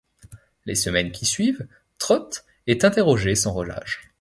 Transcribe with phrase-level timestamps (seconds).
[0.65, 1.67] Les semaines qui suivent,
[1.99, 4.09] Trott est interrogé sans relâche.